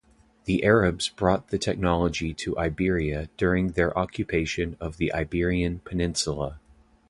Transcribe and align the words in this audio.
The 0.45 0.63
Arabs 0.63 1.09
brought 1.09 1.49
the 1.49 1.59
technology 1.59 2.33
to 2.33 2.57
Iberia 2.57 3.29
during 3.37 3.73
their 3.73 3.95
occupation 3.95 4.75
of 4.79 4.97
the 4.97 5.13
Iberian 5.13 5.77
peninsula. 5.85 6.59